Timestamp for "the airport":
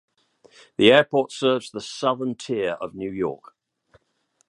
0.77-1.31